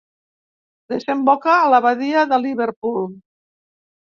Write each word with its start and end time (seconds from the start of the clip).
Desemboca 0.93 1.53
a 1.57 1.69
la 1.75 1.81
badia 1.87 2.25
de 2.33 2.41
Liverpool. 2.47 3.07